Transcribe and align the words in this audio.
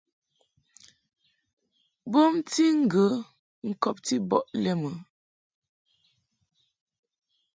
Bomti 2.11 2.65
ŋgə 2.81 3.05
ŋkɔbti 3.69 4.15
bɔ 4.29 4.37
lɛ 4.61 4.71
mɨ. 4.81 4.89